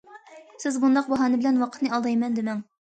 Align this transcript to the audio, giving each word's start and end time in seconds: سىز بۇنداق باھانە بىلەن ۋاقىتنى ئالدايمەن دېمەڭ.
سىز 0.63 0.79
بۇنداق 0.85 1.13
باھانە 1.13 1.41
بىلەن 1.43 1.63
ۋاقىتنى 1.67 1.95
ئالدايمەن 1.95 2.41
دېمەڭ. 2.41 2.69